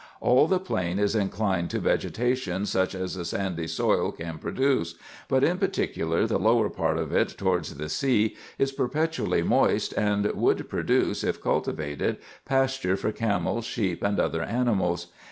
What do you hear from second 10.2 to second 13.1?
would produce, if cultivated, pasture